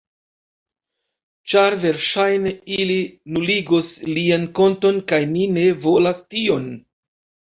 [1.51, 2.95] Ĉar verŝajne ili
[3.37, 6.67] nuligos lian konton kaj ni ne volas tion.